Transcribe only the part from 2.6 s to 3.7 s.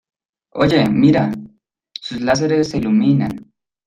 se iluminan.